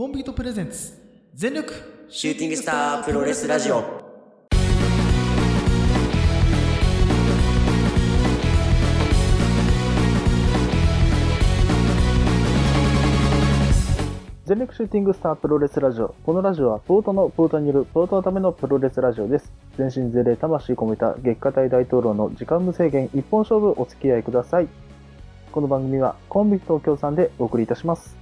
[0.00, 0.94] コンビートプレゼンツ
[1.34, 1.74] 全力
[2.08, 3.84] シューティングスタープロレスラジオ
[14.46, 16.14] 全力シューティングスタープロレスラジオ。
[16.24, 19.52] このラジオはポートのポートによるポートのためのプロレスラジオです。
[19.76, 24.68] 全身全霊魂込めた月下大大統領の時間無制限一本勝負お付き合いください。
[25.52, 28.18] この番組はコンビ東京さんでお送りいたします。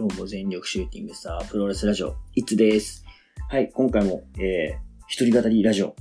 [0.00, 0.08] はい。
[0.08, 3.04] どうも、全力シューティングスタープロレスラジオ、いつです。
[3.50, 3.70] はい。
[3.70, 5.94] 今回も、えー、一人語りラジオ、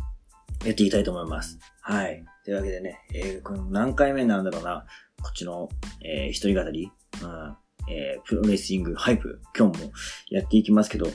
[0.64, 1.60] やっていきたいと思います。
[1.82, 2.24] はい。
[2.46, 4.86] というわけでね、えー、この何回目なんだろうな、
[5.22, 5.68] こっちの、
[6.02, 6.90] えー、一人語り、
[7.22, 7.58] うん、
[7.94, 9.92] えー、プロレスリングハイプ、今日も
[10.30, 11.08] やっていきますけど、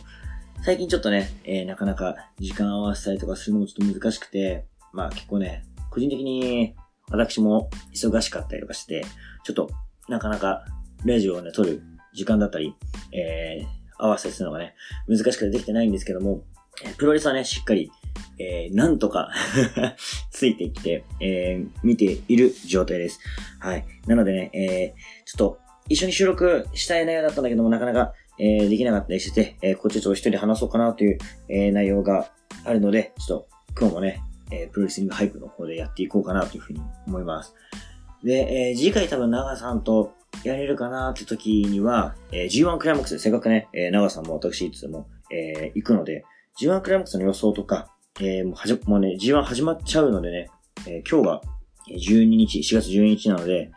[0.62, 6.74] 最近ちょっとね、えー、なかなか時間合わせたりとかするのもちょっと難しくて、まあ結構ね、個人的に
[7.08, 9.06] 私も忙しかったりとかして、
[9.42, 9.70] ちょっと
[10.08, 10.66] なかなか
[11.06, 11.82] ラジオをね、撮る
[12.14, 12.74] 時間だったり、
[13.12, 13.66] えー、
[13.98, 14.74] 合わせするのがね、
[15.08, 16.42] 難しくてできてないんですけども、
[16.96, 17.90] プロレスはね、しっかり、
[18.38, 19.30] えー、なんとか
[20.30, 23.20] ついてきて、えー、見ている状態です。
[23.60, 23.84] はい。
[24.06, 32.30] なのでね、えー、ちょっと、一緒に収録したい内容だったんだけども、なかなか、えー、できなかったりしてて、えー、こっちちょっと一人で話そうかなという、えー、内容が
[32.64, 33.48] あるので、ちょっと、
[33.78, 37.54] 今日もね、えー、プロレスリングハイプの方でやっていこうかなというふうに思います。
[38.22, 46.24] で、えー次回多分長さんとやれるかなって時には、えー G1 クライマックスでせっかくね、えー長さんも私いつも、えー行くので、
[46.60, 47.88] G1 クライマックスの予想とか、
[48.20, 50.50] えーもうはじ、もうね、G1 始まっちゃうのでね、
[50.86, 51.40] えー今日が
[51.96, 53.70] 12日、4月12日なので、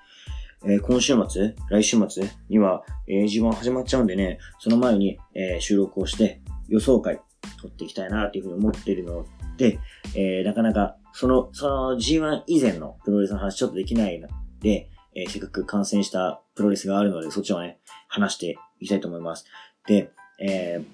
[0.66, 7.22] えー今週末、来週末には、えー G1 始まっちゃうんでね、その前に、えー収録をして予想会
[7.62, 9.26] 取っていきたいなっていうふうに思ってるの
[9.58, 9.80] で、
[10.16, 14.28] えーなかなか、その、その G1 以前のプロレスの話ちょっとできないの
[14.60, 17.80] で、えーせっかく観戦したプロレスがあるので、そっちをね、
[18.10, 19.46] 話していきたいと思います。
[19.88, 20.86] で、えー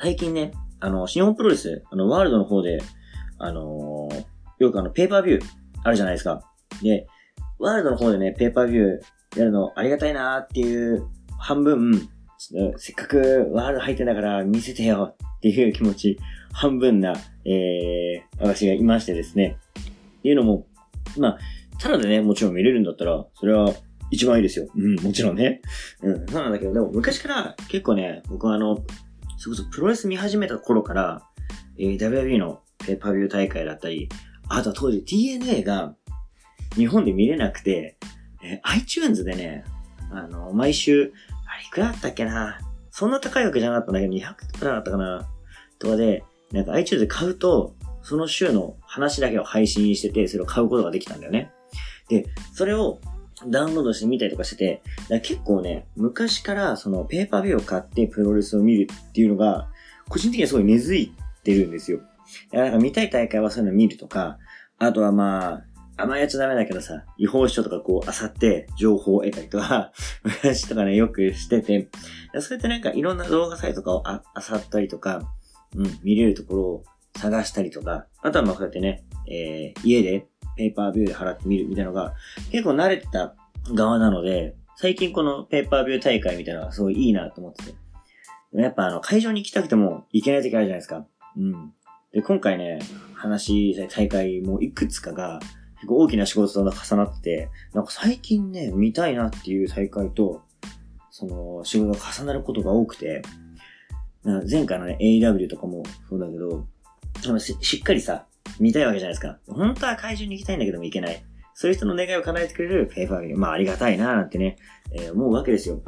[0.00, 2.80] 最近ね、あの、新日本プロレス、あの、ワールドの方で、
[3.38, 4.24] あのー
[4.58, 5.44] よくあの、ペーパービュー
[5.82, 6.42] あるじゃないですか。
[6.82, 7.06] で、
[7.58, 11.06] ワールドの方でね、ペーパービューやるのありがたいなーっていう
[11.38, 12.08] 半分、
[12.76, 16.18] せっかくワールド入ってんだから見せてよっていう気持ち、
[16.52, 19.58] 半分な、えー、私がいましてですね。
[20.18, 20.66] っていうのも、
[21.16, 21.38] まあ、
[21.80, 23.72] ただでね、もちろん見れるんだったら、それは
[24.10, 24.66] 一番いいですよ。
[24.74, 25.60] うん、もちろんね。
[26.02, 28.76] うん、そうなんだけど、でも昔から結構ね、僕はあの、
[29.36, 31.22] それこそプロレス見始めた頃から、
[31.78, 34.08] えー、WWE のペーパービュー大会だったり、
[34.48, 35.94] あとは当時 TNA が
[36.74, 37.98] 日本で見れなくて、
[38.42, 39.64] えー iTunes でね、
[40.10, 41.12] あの、毎週、
[41.46, 42.58] あれいくらだったっけな？
[42.90, 45.28] そんな高いわけじゃなかったんだけど、200とかだったかな？
[45.78, 51.50] とかで、なんか iTunes で買うと、その週の話だけを配信してて、それを買うことができたんだよね。
[52.08, 53.00] で、それを
[53.46, 59.68] ダウンロードしてみたりとかしてて、結構ね、昔からそのペーパービューを買ってプロレスを見るっていうのが、
[60.08, 61.12] 個人的にはすごい根付い
[61.44, 61.98] てるんですよ。
[61.98, 62.08] だか
[62.56, 64.38] らなんか見たい大会はそういうの見るとか、
[64.78, 65.64] あとはまあ、
[66.00, 71.88] あんまやっちゃダメだけどさ、違法書とかこう、漁って情報を得たりとか、 昔とかね、よくしてて、
[72.40, 75.22] そうやってなんかいろんな動画サイトとかをあ漁ったりとか、
[75.74, 76.84] うん、見れるところを
[77.16, 80.28] 探したりとか、あとはまあこうやってね、えー、家で
[80.58, 82.14] ペーパービューで払って見るみたいなのが、
[82.50, 83.34] 結構慣れてた
[83.72, 87.70] 側なので、最近このペーパービュー大会みたいなのがすごいいいなと思ってて。
[87.70, 87.76] で
[88.58, 91.06] もやっぱあの、会場に行きたくても行けない時あるじゃないですか。
[91.36, 91.72] うん。
[92.12, 92.80] で、今回ね、
[93.14, 95.40] 話大会もいくつかが、
[95.76, 100.42] 結構大きな仕事と重なってて、なんか最近ね、見たいなっていう大会と、
[101.10, 103.22] その、仕事が重なることが多くて、
[104.50, 106.66] 前回のね、AW とかもそうだけど、
[107.40, 108.27] しっかりさ、
[108.60, 109.38] 見たいわけじゃないですか。
[109.48, 111.24] 本当は会場に行きたいんだけども行けない。
[111.54, 113.38] そういう人の願いを叶えてくれるペーパービュー。
[113.38, 114.56] まあありがたいなーなんてね、
[114.92, 115.82] えー思うわけですよ。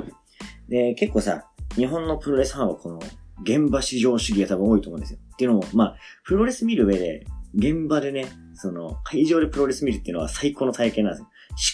[0.69, 1.45] で、結構さ、
[1.77, 3.01] 日本のプロレスファンはこの、
[3.43, 5.19] 現場至上主義が多分多いと思うんですよ。
[5.33, 11.29] っていうのも、まあ、プロレス見る上で、現場でね、その、会場でプロレス見るっていうのは最高の体験なんですよ。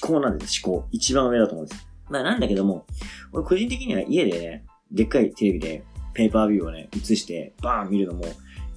[0.08, 0.88] 思考なんですよ、思考。
[0.92, 1.86] 一番上だと思うんですよ。
[2.08, 2.86] まあなんだけども、
[3.32, 5.84] 俺個人的には家でね、でっかいテレビで
[6.14, 8.24] ペーパービューをね、映して、バーン見るのも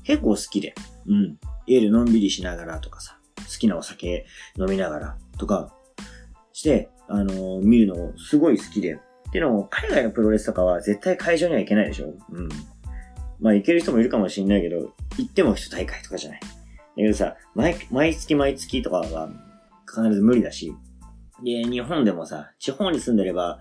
[0.09, 0.73] 結構好きで。
[1.06, 1.38] うん。
[1.67, 4.25] 家でのんびりしながらとかさ、好きなお酒
[4.57, 5.71] 飲みながらとか
[6.51, 8.95] して、あのー見るのすごい好きで。
[8.95, 12.50] ってのも、海外のプロレスとかは絶対会場には行けないでしょうん。
[13.39, 16.39] まあ行ける人もいるかもしれないけど、行っても一大会とかじゃない。
[16.39, 16.47] だ
[16.95, 19.29] けどさ、毎、毎月毎月とかは
[19.88, 20.73] 必ず無理だし、
[21.44, 23.59] で、日本でもさ、地方に住んでれば、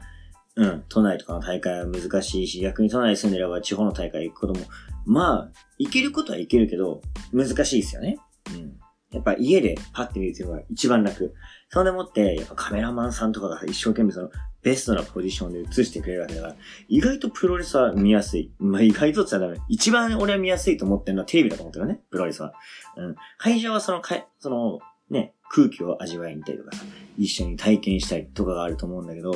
[0.56, 4.66] うん、都内とかの大会は難しいし、逆に都内に住んでれば地方の大会行くことも、
[5.08, 7.00] まあ、行けることは行けるけど、
[7.32, 8.18] 難しいですよね。
[8.54, 8.78] うん。
[9.10, 11.34] やっぱ家でパッて見るっていうのが一番楽。
[11.70, 14.30] それでもって、やっぱカメラマンさんとかが一生懸命その
[14.62, 16.56] ベストなポジションで映してくれるわけだから、
[16.88, 18.52] 意外とプロレスは見やすい。
[18.58, 19.66] まあ意外とって言ったらダメ。
[19.70, 22.52] 一番俺は見やすいと思ってるのはテレビだと思ってるのね、プロレスは。
[22.98, 23.16] うん。
[23.38, 24.78] 会場はそのか、その、
[25.08, 26.84] ね、空気を味わいに行ったりとかさ、
[27.16, 29.34] 一緒に体験したりとかがあると思うんだけど、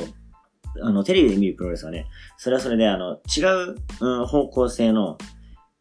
[0.83, 2.05] あの、テレビで見るプロレスはね、
[2.37, 3.41] それはそれであの、違
[3.71, 5.17] う、うん、方向性の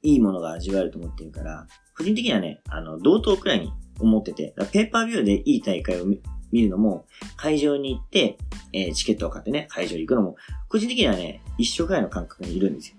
[0.02, 1.66] いいものが味わえると思ってるから、
[1.96, 7.06] 個人的にはね、あの、同等くらいに思ってて、ペーパービューでいい大会を見るのも、
[7.36, 8.38] 会場に行って、
[8.72, 10.36] えーチケットを買ってね、会場に行くのも、
[10.68, 12.96] 個人的にはね、一緒くらいの感覚にいるんですよ。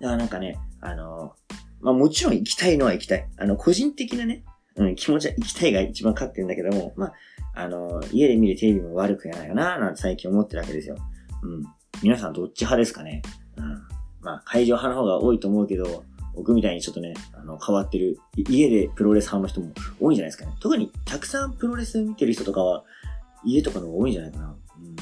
[0.00, 1.34] だからなんかね、あの
[1.80, 3.28] まあもちろん行きたいのは行きたい。
[3.36, 4.44] あの、個人的なね、
[4.76, 7.12] うん、気持ちは行きたいが一番勝ってるんだけども、まあ、
[7.54, 10.96] あの家で見るテレビも悪くやないかな、なんて最近思ってるわけですよ。
[11.42, 11.64] うん。
[12.02, 13.22] 皆さんどっち派ですかね
[13.56, 13.82] うん。
[14.20, 16.04] まあ、会場派の方が多いと思うけど、
[16.38, 20.54] 僕みたいにちょっとね、あの、変わってる、家でプロレス派の人も多いんじゃないですかね。
[20.60, 22.84] 特に、たくさんプロレス見てる人とかは、
[23.44, 24.44] 家とかの方が多いんじゃないかな。
[24.46, 24.96] うん。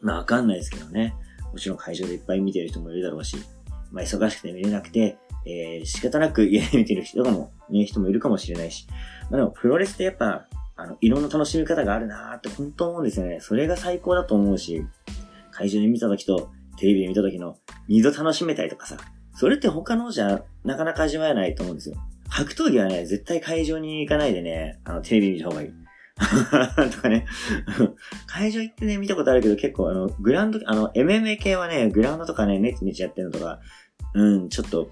[0.00, 1.14] まあ、わかんないですけどね。
[1.52, 3.36] もちろん会場でいっぱい見てる人もいるだろうし、
[3.92, 8.88] まあ、忙しくて見れなくて、えー、仕方なく 家で見てる人とかも、ね、人もいるかもしれないし。
[9.30, 13.38] まあでも、プロレスってやっぱ、あの、いろんな楽しみ方があるなーって本当思うんですよね。
[13.40, 14.84] それが最高だと思うし、
[15.52, 18.96] 会場で見た時と、テレビで見た時の二度楽しめたりとかさ、
[19.34, 21.96] それって他のじゃなかなか味わえないと思うんですよ。
[22.28, 25.70] 格闘技はね、絶対会場に行かないでね、あの、テレビ見た方がいい。
[26.92, 27.26] とかね。
[28.26, 33.60] 会場行ってね、見たことあるけど結構あの、グラウンド、あの、MMA 系はね、グラウンドとかね、ネチネチやってるのとか、
[34.14, 34.90] うん、ちょっと、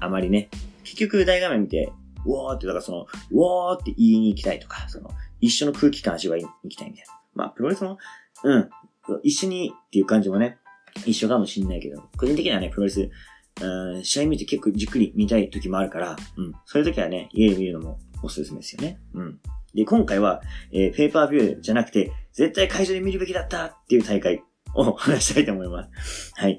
[0.00, 0.48] あまりね、
[0.84, 1.92] 結局大画面見て、
[2.26, 5.10] うおーって、だからその、うおーって言いに行きたいとか、その、
[5.40, 7.12] 一緒の空気感味わいに行きたいみたいな。
[7.34, 7.98] まあ、プロレスも、
[8.44, 8.68] うん、
[9.22, 10.58] 一緒にっていう感じもね、
[11.06, 13.10] 一緒かもしんないけど、個人的にはね、プロレス、
[13.60, 18.98] うん、試合見て結構じっくり見たい時もあるから、うん、そういう時はね、家で見るのもおすすめですよね。
[19.14, 19.38] うん。
[19.74, 20.40] で、今回は、
[20.72, 24.42] えーペーパービューじゃなくて、絶対会場で見るべきだったっていう大会
[24.74, 26.32] を 話したいと思います。
[26.36, 26.58] はい。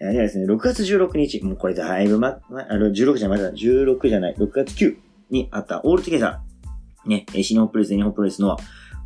[0.00, 4.96] えーではですね、6月16日、もうこれだいぶま、まあの、16じゃない、まだ16じゃない、6月9
[5.30, 7.08] にあったオールトゲザー。
[7.08, 8.56] ね、えー新日本プロレス、日本プロレスの、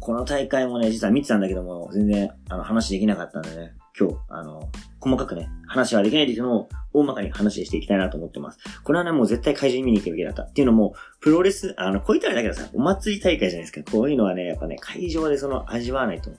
[0.01, 4.69] この大会もね、実は見てたんだけども、全然、あの、話できなかったんでね、今日、あの、
[5.01, 8.59] 細かくね、話はできないですけども、大まかに話していきたいなと思ってます。
[8.85, 10.43] これはね、もう絶対会場に見に行くべきだった。
[10.45, 13.91] っていうのも、プロレス、あの、こういったらだけどさ、お祭り大会じゃないですか。
[13.91, 16.31] こういうのはね、やっぱね、会場でその味わわないと。
[16.31, 16.37] うん。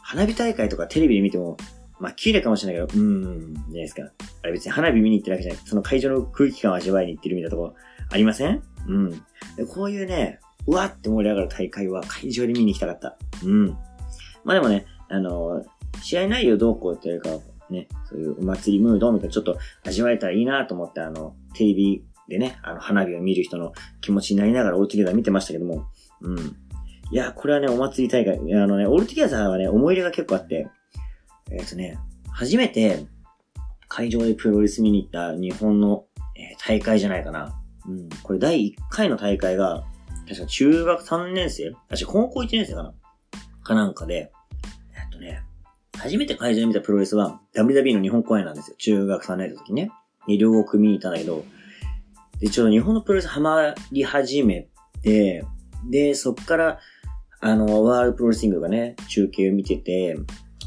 [0.00, 1.56] 花火大会とかテレビで見ても、
[2.00, 4.02] まあ、綺麗かもしれないけど、うーん、じゃないですか。
[4.42, 5.62] あれ別に花火見に行ってるわけじゃない。
[5.66, 7.74] その会場の空気感を味わいに行ってるみたいなところ、
[8.10, 8.62] ありません？
[8.86, 9.10] うん。
[9.10, 13.18] でこういうね、うわって盛り上がる大会は会場で見に行きたかった。
[13.44, 13.68] うん。
[14.44, 15.64] まあでもね、あの
[16.02, 17.30] 試合内容どうこうっていうか、
[17.70, 25.86] ね、そういうお祭りムードみたいなちょっと味わえたらいいなと思って、あの、テレビでね、あの、花火を見る人の気持ちになりながらオールトゥギャザー見てましたけども、
[26.20, 26.38] うん。
[27.10, 30.68] いや、これはね、お祭り大会、あのね、 ALL TOGETHER はね、思い入れが結構あって、
[31.50, 31.98] えっ、とね、
[32.30, 33.06] 初めて
[33.88, 36.04] 会場でプロレス見に行った日本の、
[36.36, 37.58] えー大会じゃないかな。
[37.86, 38.08] うん。
[38.22, 39.84] これ第1回の大会が、
[40.28, 41.72] 確か中学3年生？
[41.88, 42.94] 確か高校1年生かな？
[43.62, 44.30] かなんかで、
[45.98, 48.76] 初めて会場で見たプロレスは WWE の日本公演なんですよ。
[48.78, 49.90] 中学3年の時ね。
[50.26, 51.44] で、両国見に行ったんだけど、
[52.40, 54.68] で、ちょうど日本のプロレスハマり始め
[55.02, 55.44] て、
[55.90, 56.78] で、そっから、
[57.40, 60.16] あの、ワールドプロレスリングがね、中継を見てて、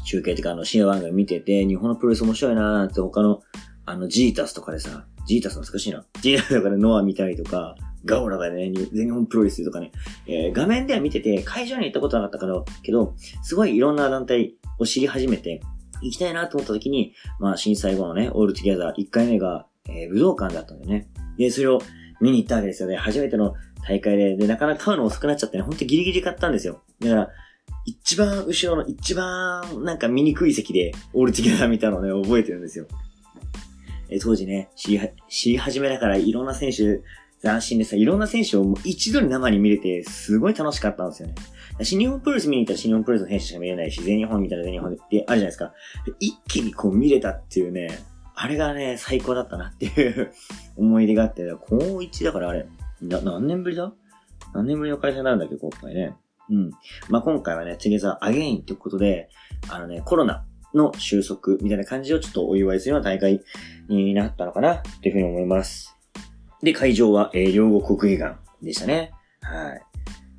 [0.04, 3.40] 中継っていうかあの、深夜番組見てて、日本のプロレス面白いなーって他の、
[3.86, 6.04] あの、ジータスとかでさ、ジータス懐かしいな。
[6.20, 9.92] ジータスとかでノア見たりとか、ガオラがね、全日本プロレスとかね、
[10.26, 15.60] えー画面では見てて、会場に行ったことなかったから、けど、すごいいろんな団体を知り始めて、
[16.02, 21.08] 行きたいなと思った時に、まあ、震災後のね、オールトゥギャザー1回目が、えー武道館だったんだよね。
[21.38, 21.80] で、それを
[22.20, 22.96] 見に行ったわけですよね。
[22.96, 23.54] 初めての
[23.86, 26.82] 大会で、で、なかなか買うの遅くなっちゃってね、ほんとギリギリ買ったんですよ。
[27.00, 27.28] だから、
[27.84, 32.86] 一番後ろの一番なんか見にくい席でオールトゥギャザー見たのね、覚えてるんですよ。
[34.08, 37.00] えー当時ね、知り、知り始めだからいろんな選手、
[37.42, 41.34] 斬新でさ、いろんな選手をもう一度に生に見れて、すごい楽しかったんですよね。
[41.82, 45.72] 新日本プロレス見に行ったら新日本プロレスの選手しか見れないし、全日本見たら全日本ってあるじゃないですか。
[46.20, 47.98] 一気にこう見れたっていうね、
[48.34, 50.32] あれがね、最高だったなっていう
[50.76, 52.66] 思い出があって、高1だからあれ、
[53.00, 53.92] な、何年ぶりだ？
[54.54, 56.14] 何年ぶりの開催になるんだっけ、今回ね。
[56.50, 56.70] うん。
[57.08, 59.28] まあ、今回はね、次ザアゲインってことで、
[59.68, 60.44] あのね、コロナ
[60.74, 63.40] の収束みたいな感じをちょっとお祝いするような大会
[63.88, 65.96] になったのかなっていうふうに思います。
[66.62, 69.12] で、会場は、えー、両国国技館でしたね。
[69.40, 69.82] はい。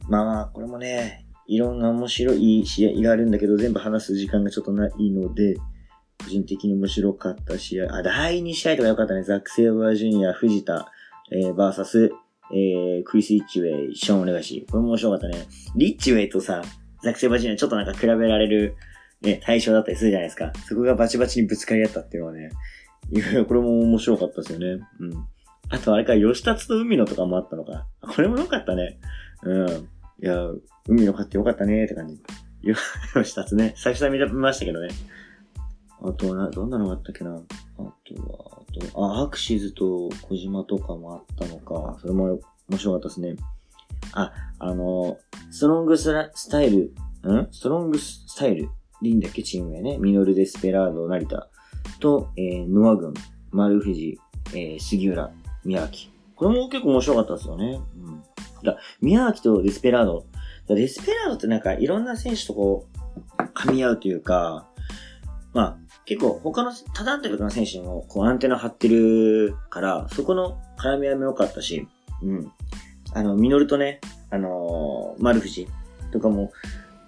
[0.08, 5.58] まあまあ、これもね、いろんな面白い試合があるんだけど、全部話す時間がちょっとないので、
[6.24, 7.94] 個人的に面白かった試合。
[7.94, 9.24] あ、第2試合とか良かったね。
[9.24, 10.90] ザック・セイバージュニア、藤田、
[11.32, 12.12] えー、バーサス、
[12.52, 14.66] えー、クリス・リッチウェイ、ショーン・お願いし。
[14.70, 15.46] これも面白かったね。
[15.76, 16.62] リッチウェイとさ、
[17.02, 18.76] ザック・セイバージュニアちょっとなんか比べられる、
[19.22, 20.54] ね、対象だったりするじゃないですか。
[20.68, 22.52] そこがバチバチにぶつかり合ったっていうのはね、
[23.12, 24.84] いや、これも面白かったですよね。
[25.00, 25.28] うん。
[25.70, 27.88] あとあれか、吉達と海野とかもあったのか。
[28.02, 29.00] これも良かったね。
[29.44, 29.68] うん。
[30.22, 30.50] いや、
[30.88, 32.22] 海野勝ってよかったねって感じ。
[33.14, 33.74] 吉達ね。
[33.76, 34.90] 最初は見ましたけどね。
[36.02, 37.32] あとはな、どんなのがあったっけな。
[37.32, 37.92] あとは、
[38.62, 41.98] あと、あ、アクシーズと小島とかもあったのか。
[42.02, 42.40] それも
[42.70, 43.36] 面白かったですね。
[44.12, 45.18] あ、あの、
[45.50, 46.14] ストロングス
[46.50, 46.94] タイル、
[47.26, 47.48] ん？
[47.52, 48.70] ストロングスタイル
[49.02, 49.44] でいいんだっけ？
[49.44, 49.98] チーム名ね。
[49.98, 51.50] ミノル・デスペラード、成田
[52.00, 53.14] と、えー、ノア軍、
[53.52, 54.20] 丸藤、
[54.54, 55.32] えー、杉浦、
[55.66, 56.12] 宮脇。
[56.36, 57.80] これも結構面白かったですよね。
[57.98, 58.24] うん。
[58.64, 60.26] だ宮脇とデスペラード。
[60.68, 62.88] デスペラードってなんかいろんな選手とこ
[63.40, 64.68] う、噛み合うというか、
[65.54, 71.88] まあ、結構他の他団体の選手にもこうアンテナ張ってるから、そこの絡み合いも良かったし、
[72.22, 72.52] うん。
[73.14, 74.02] あの、ミノルとね、
[74.32, 75.68] あのー、丸藤
[76.12, 76.52] とかも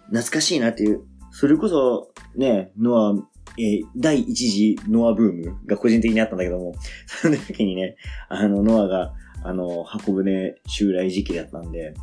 [0.07, 3.13] 懐かしいなっていう、それこそね、ノア、
[3.57, 6.74] えー、第一次ノアブームが個人的にあったんだけども、
[7.07, 7.95] その時にね、
[8.29, 11.93] あの、ノアが、あの、箱舟襲来時期だったんで、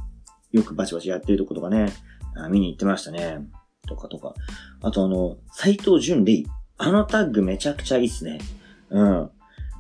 [0.52, 1.87] よくバチバチやってるとことかね、
[2.50, 3.38] 見に行ってましたね。
[3.87, 4.35] とかとか。
[4.80, 6.47] あとあの、斎藤淳レイ。
[6.78, 8.38] あのタッグめちゃくちゃいいっすね。
[8.90, 9.30] うん。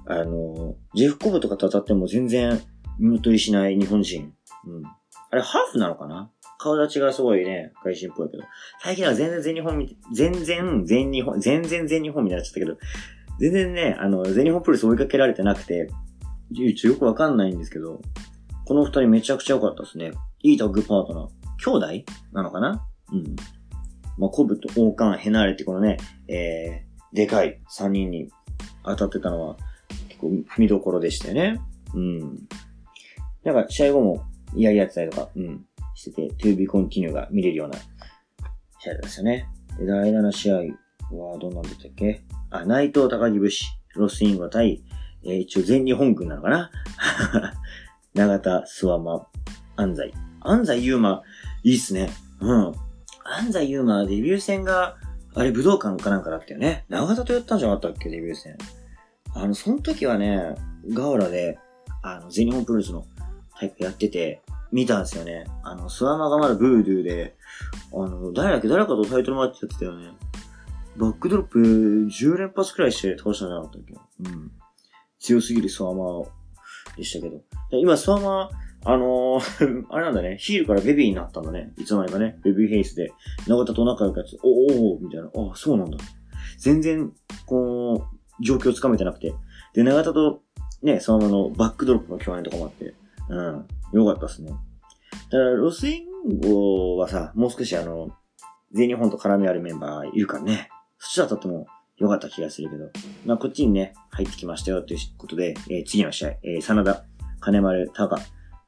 [0.06, 2.60] あの、ジェフコブとかと当たっても全然
[2.98, 4.32] 見劣りしない日本人。
[4.66, 4.82] うん。
[5.30, 6.30] あれ、ハーフなのかな？
[6.62, 8.44] 顔立ちがすごいね、外人っぽいけど。
[8.80, 12.78] 最近は全然全日本見て、全然全日本、全然全日本みたいになっちゃったけど、
[13.40, 15.88] 全然ね、あの、全日本プロレス追いかけられてなくて、
[16.52, 18.00] よくわかんないんですけど、
[18.64, 20.12] この二人めちゃくちゃ良かったですね。
[20.42, 21.28] いいタッグパートナー。
[21.64, 22.86] 兄弟なのかな？
[23.12, 23.36] うん。
[24.18, 25.96] まあ、コブと王冠、ヘナーレってこのね、
[26.28, 28.28] えー、でかい三人に
[28.84, 29.56] 当たってたのは
[30.08, 31.60] 結構見どころでしたよね。
[31.94, 32.20] うん。
[33.42, 35.64] なんか試合後もやり合ってたりとか、うん、
[36.10, 37.78] してて、to be continue が見れるような
[38.80, 39.46] 試合ですよね。
[39.78, 40.56] で、第7試合
[41.16, 42.22] はどんなんだったっけ？
[42.50, 44.82] あ、内藤高木武士、ロスインゴ対、
[45.24, 46.70] えー、一応全日本軍なのかな？
[48.14, 49.26] 長田、諏訪間、
[49.76, 50.12] 安西。
[50.40, 51.22] 安西優馬、
[51.62, 52.10] いいっすね。
[52.40, 52.74] うん。
[53.24, 54.96] 安西優馬デビュー戦が、
[55.34, 56.84] あれ武道館かなんかだったよね。
[56.88, 58.10] 長田とやったんじゃなかったっけ？
[58.10, 58.56] デビュー戦。
[59.34, 60.56] あの、その時はね、
[60.92, 61.58] ガオラで、
[62.02, 63.06] あの、全日本プロレスの
[63.58, 65.44] タイプやってて、見たんですよね。
[65.62, 67.36] あの、スワマがまだブードゥーで、
[67.92, 70.12] あの、誰だっけ誰かとタイトルマッチやってたよね。
[70.96, 73.94] バックドロップ10連発くらいして倒したんじゃなかったっけ？
[74.30, 74.52] うん。
[75.20, 76.24] 強すぎる諏訪魔
[76.96, 77.42] でしたけど。
[77.70, 78.50] 今、諏訪魔、
[78.84, 81.72] あのー あれなんだね、ヒールからベビーになったんだね。
[81.78, 83.12] いつの間にかね、ベビーフェイスで、
[83.46, 85.98] 永田と仲良くやつ、おおおみたいな、あ、そうなんだ。
[86.58, 87.12] 全然、
[87.46, 88.08] こ
[88.40, 89.34] う、状況つかめてなくて。
[89.74, 90.42] で、永田と、
[90.82, 92.94] ね、そのままのバックドロップの共演とかもあって、
[93.28, 94.50] うん、よかったっすね。
[94.50, 98.10] だから、ロスインゴはさ、もう少しあの、
[98.72, 100.68] 全日本と絡みあるメンバーいるからね、
[100.98, 101.66] そっちだったとも
[101.98, 102.90] よかった気がするけど、
[103.26, 107.04] まあ、こっちにね、入ってきましたよということで、えー、次の試合、えー、真田、
[107.40, 108.18] 金丸、タカ、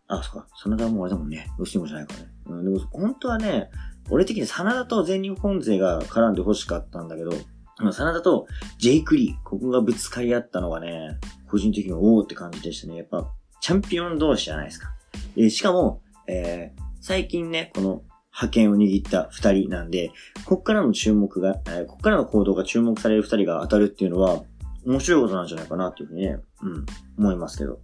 [0.06, 0.46] あ、そっか。
[0.54, 1.46] 真田もあれだもんね。
[1.58, 2.26] ロスインゴじゃないからね。
[2.46, 3.70] うん、でも、本当はね、
[4.10, 7.32] 俺的に真田と全日本勢が絡んで欲しかったんだけど、
[7.78, 8.46] 真田と
[8.78, 12.96] ジェイクリー、ここがぶつかり合ったのがね、個人的におーって感じでしたね。
[12.96, 13.26] やっぱ、
[13.60, 14.94] チャンピオン同士じゃないですか。
[15.36, 18.02] えしかも、えー、最近ね、この
[18.32, 20.10] 派遣を握った二人なんで、
[20.44, 24.42] こっからの注目が、えー、こっからの行動が注目される二人が当たるっていうのは、
[24.84, 26.86] 面白いことなんじゃないかなっていうふうにね、うん、
[27.18, 27.78] 思いますけど。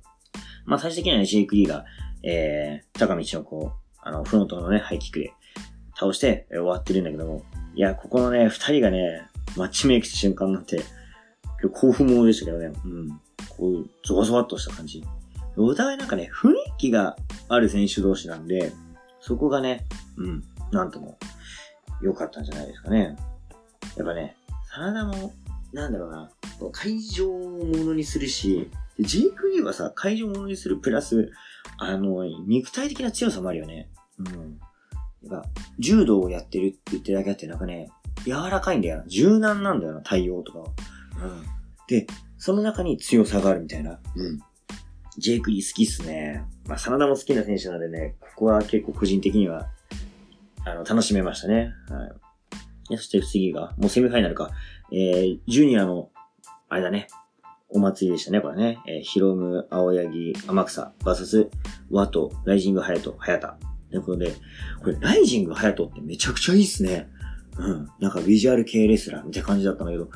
[0.66, 1.84] まあ最終的にはね、ジェイクリーが、
[2.22, 5.32] えー、高道のこう、あの、フロントのね、ハイキックで
[5.96, 7.44] 倒して、えー、終わってるんだけども、
[7.74, 9.22] いや、ここのね、二人がね、
[9.56, 10.82] マッチメイクした瞬間になって、
[11.72, 13.08] 興奮ものでしたけどね、うん。
[13.48, 15.04] こう、ゾワゾワっとした感じ。
[15.64, 17.16] お互いなんかね、雰囲気が
[17.48, 18.72] ある選手同士なんで、
[19.20, 19.86] そこがね、
[20.16, 21.18] うん、なんとも
[22.02, 23.16] 良かったんじゃないですかね。
[23.96, 24.36] やっぱね、
[24.72, 25.32] 真田も、
[25.72, 26.30] なんだろうな、
[26.72, 31.30] 会場をものにするし、ジェイク・リーはさ、会場をものにするプラス、
[31.78, 33.90] あの、肉体的な強さもあるよね。
[34.18, 34.58] うん。
[35.22, 35.48] やっぱ、
[35.78, 37.90] 柔道をやってるって言ってるだけあって、なんかね、
[38.24, 39.04] 柔らかいんだよな。
[39.06, 40.66] 柔軟なんだよな、対応とかは。
[40.66, 40.74] うん。
[41.88, 42.06] で、
[42.38, 44.00] その中に強さがあるみたいな。
[44.16, 44.40] うん。
[45.20, 46.44] ジェイクリー好きっすね。
[46.66, 49.68] まあ、真田も好きな選手なんでね、ここは結構個人的には、
[50.64, 51.74] あの、楽しめましたね。
[51.88, 52.96] はい。
[52.96, 54.50] そして次が、もうセミファイナルか。
[54.90, 56.10] えー、ジュニアの、
[56.70, 57.06] あれだね。
[57.68, 58.78] お祭りでしたね、これね。
[58.88, 61.50] えー、ヒロム、青柳、天草、バサス、
[61.90, 63.58] ワト、ライジング、ハヤト、ハヤタ。
[63.90, 64.32] ということで、
[64.82, 67.08] これ、ライジング、ハヤトってめちゃくちゃいいっすね。
[67.58, 67.88] うん。
[68.00, 70.08] なんかビジュアル系レスラーみたいな感じだったんだけど、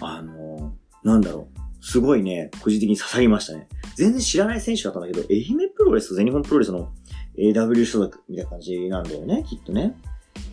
[0.00, 1.63] あのー、なんだろう。
[1.86, 3.68] すごいね、個人的に刺さりましたね。
[3.94, 6.90] 全然知らない選手だったんだけど、愛媛プロレスと全日本プロレスの
[7.38, 9.94] AW 所属みたいな感じなんだよね、きっとね。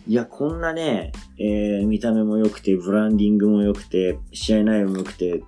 [0.06, 5.42] いや、こんなね、えー、見た目も良くて、ブランディングも良くて、試合内容も良くて、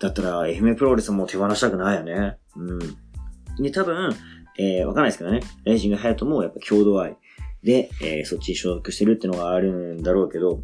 [0.00, 2.36] だったら、愛媛プロレスも手放したくないよね。
[2.54, 2.78] うん。
[3.62, 4.14] で、多分、
[4.58, 7.16] えー、わかんないですけどね、ライジングハヤトもやっぱ郷土愛
[7.62, 10.60] で、えー、そっちに所属してるってのがあるんだろうけど、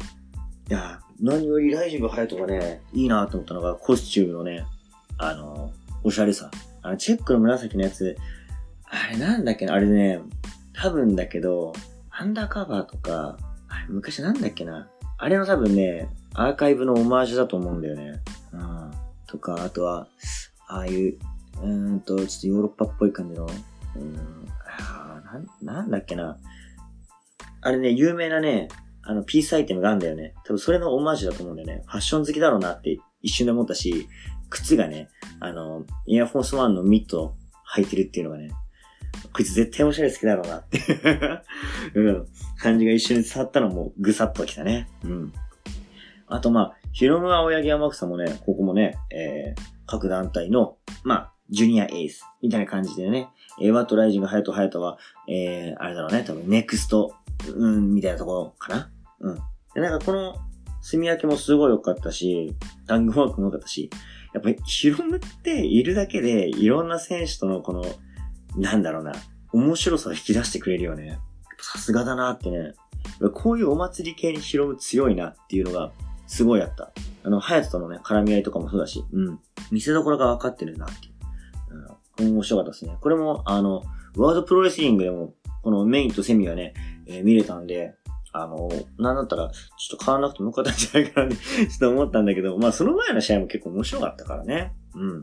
[0.69, 4.65] いや、何よりライジングハヤトがね、いいなと思ったのが、コスチュームのね、
[5.17, 5.71] あの、
[6.03, 6.51] おしゃれさ。
[6.81, 8.17] あの、チェックの紫のやつ、
[8.83, 9.73] あれなんだっけな？
[9.73, 10.19] あれね、
[10.73, 11.71] 多分だけど、
[12.09, 13.37] アンダーカバーとか、
[13.69, 14.89] あれ昔なんだっけな？
[15.17, 18.21] あれの多分ね、アーカイブのオマージュだと思うんだよね。
[18.51, 18.91] うん。
[19.25, 20.09] とか、あとは、
[20.67, 21.17] ああいう、
[21.61, 23.45] うーんと、ちょっとヨーロッパっぽい感じの、
[23.95, 25.21] うん、あ
[25.61, 26.37] な、なんだっけな？
[27.61, 28.67] あれね、有名なね、
[29.03, 30.33] あの、ピースアイテムがあるんだよね。
[30.45, 31.83] 多分それのオマージュだと思うんだよね。
[31.85, 34.07] ファッション好きだろうなって一瞬で思ったし、
[34.49, 37.35] 靴がね、あの、エアフォースワンのミット
[37.75, 38.51] 履いてるっていうのがね、
[39.31, 40.79] こいつ絶対おしゃれ好きだろうなって
[41.95, 44.87] うん、感じが一瞬で伝わったのもぐさっときたね。
[45.03, 45.33] うん。
[46.27, 53.29] あとまあ、ヒロム青柳山草もね、ここもね、えー、各団体の、まあ、ジュニアエース、みたいな感じでね、
[53.61, 54.97] えー、ワットライジング、ハヤト、ハヤトは、
[55.27, 57.15] えー、あれだろうね、多分、ネクスト、
[57.55, 58.91] うん、みたいなところかな。
[59.19, 59.35] うん。
[59.73, 60.35] で、なんかこの、
[60.81, 62.55] 住み分けもすごい良かったし、
[62.87, 63.89] タングワークも良かったし、
[64.33, 67.85] やっぱりヒロムっているだけで、いろんな選手とのこの、
[68.57, 69.13] なんだろうな、
[69.53, 71.19] 面白さを引き出してくれるよね。
[71.59, 72.73] さすがだなってね。
[73.33, 75.91] こういうお祭り系にヒロム強いなっていうのが、
[76.27, 76.91] すごいあった。
[77.23, 79.39] あの、ハヤトとのね、絡み合いとかもそうだし、うん。
[79.71, 81.12] 見せどころが分かってるなって。
[82.19, 82.97] 面白かったですね。
[83.01, 83.83] これも、あの、
[84.15, 86.73] ワールドプロレスリングでも、このメインとセミがね、
[87.07, 87.95] えー、見れたんで、
[88.33, 91.35] あの、なんだったら、ちょっと変わらなくてもよかったんじゃないかなって
[91.67, 94.73] ちょっと思ったんだけど、まあその前の試合も結構面白かったからね。
[94.95, 95.21] うん。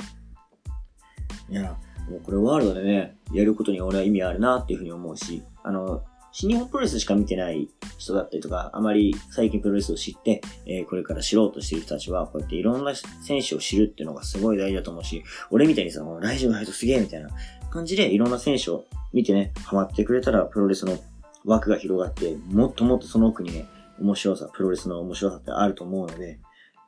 [1.51, 1.77] いや、
[2.09, 17.31] もうこれワールドでね、やることに俺は意味あるなっていうふうに思うし、あの、新日本プロレスしか見てない人だったりとか、あまり最近プロレスを知って、えー、これから知ろうとしている人たちは、こうやっていろんな選手を知るっていうのがすごい大事だと思うし、俺みたいにさ、もうライジング入るとすげえみたいな
[17.71, 20.99] 感じでいろんな選手を見てね、ハマってくれたらプロレスの
[21.45, 23.67] 枠が広がって、もっともっとその奥にね、
[24.01, 26.39] 面白さ、プロレスの面白さってあると思うので、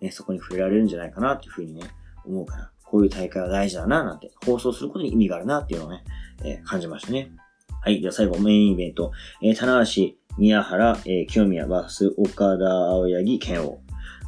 [0.01, 1.83] ね、そこに触れられるんじゃないかなっていうふうにね、
[2.25, 6.05] 思うから、こういう大会は大事だな、なんて、放送することに意味があるなっていうのをね、
[6.45, 7.33] えー、感じましたね。
[7.85, 8.01] はい。
[8.01, 9.11] では最後、メインイベント。
[9.43, 13.81] えー、棚橋、宮原、えー、清宮、バス、岡田、青柳、剣王。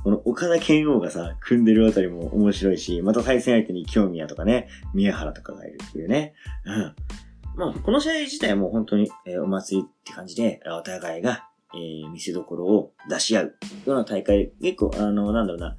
[0.02, 6.34] この岡田剣王がさ、組んでるあたりも面白いし、また対戦相手に清宮とかね、宮原とかがいるっていうね。
[6.64, 6.94] うん。
[7.54, 13.44] まあ、この試合自体も本当に、えー、お祭りって感じで、お互いが、えー、見せ所を出し合う
[13.86, 15.76] ような大会、結構、あの、なんだろうな、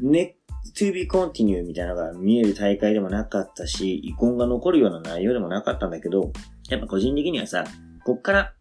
[0.00, 0.36] ね、
[0.74, 6.32] to be continue みたいなのが見える大会でもなかったし、遺恨が残るような内容でもなかったんだけど、
[6.68, 7.64] やっぱ個人的にはさ、
[8.04, 8.52] こっから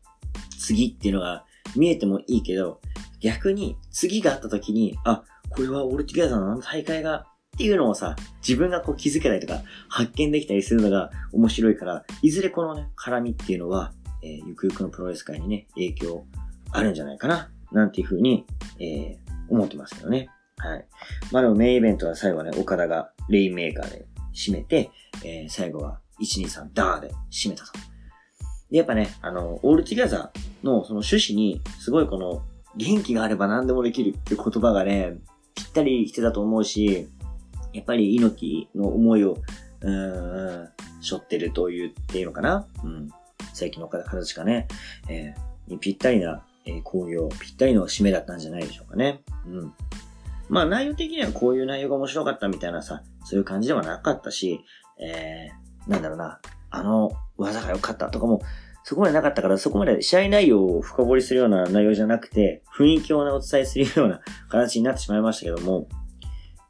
[0.59, 2.81] 次っていうのが見えてもいいけど、
[3.19, 16.25] 逆に次があった時に、あ、これはオルティギャザーの大会がっていうのをさ、自分がこう気づけたりとか、発見できたりするのが面白いから、いずれこのね、絡みっていうのは、えー、ゆくゆくのプロレス界にね、影響
[16.71, 18.45] あるんじゃないかな、なんていうふうに、
[18.79, 19.17] えー、
[19.49, 20.29] 思ってますけどね。
[20.57, 20.85] はい。
[21.31, 24.89] まあでもメインイベントは最後はね、岡田がレインメーカーで締めて、
[25.23, 27.71] えー、最後は123ダーで締めたと。
[28.73, 30.31] で、やっぱね、あの、オールティギャザ
[30.63, 32.41] のその趣旨に、すごいこの、
[32.75, 35.13] 元気があれば何でもできるって言葉がね、
[35.53, 37.07] ぴったり来てたと思うし、
[37.71, 39.37] やっぱり猪木の思いを、
[39.81, 40.69] うーん、
[41.01, 42.65] 背負ってると言っていいのかな？
[42.83, 43.09] うん。
[43.53, 44.67] 最近の形がね、
[45.07, 49.21] えー、ぴったりな、えー、工業、ぴったりの締めだったんじゃないでしょうかね。
[49.45, 49.73] うん。
[50.49, 54.65] まあ内容的にはこういう内容が面白かったみたいなさ、そういう感じではなかったし、
[54.99, 56.39] えー、なんだろうな、
[56.71, 58.41] あの技が良かったとかも、
[58.83, 65.87] そこまでなかったから、そこまで試合内容を深掘りするような内容じゃなくて、雰囲気を、ね、お伝えするような形になってしまいましたけども、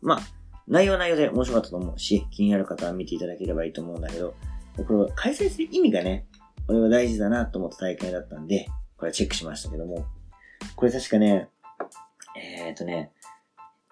[0.02, 0.20] まあ、
[0.68, 4.36] 内容は内容で面白かったと思うし、気になる方は見ていただければいいと思うんだけど、
[4.88, 6.28] これ開催する意味がね、
[6.68, 10.06] これは大事だなと思った大会だったんで、これはチェックしましたけども、
[10.76, 11.50] これ確かね、
[12.38, 13.12] えっ、ー、とね、